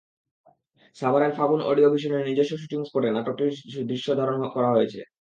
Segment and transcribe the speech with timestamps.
[0.97, 3.51] সাভারের ফাগুন অডিও ভিশনের নিজস্ব শুটিং স্পটে নাটকটির
[3.89, 5.01] দৃশ্য ধারণ করা হয়েছে।